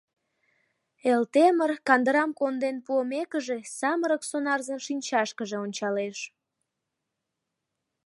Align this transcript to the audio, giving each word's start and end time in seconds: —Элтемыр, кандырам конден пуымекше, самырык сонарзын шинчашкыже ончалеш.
—Элтемыр, 1.11 1.71
кандырам 1.87 2.31
конден 2.39 2.77
пуымекше, 2.85 3.57
самырык 3.77 4.23
сонарзын 4.29 4.79
шинчашкыже 4.87 5.57
ончалеш. 5.65 6.17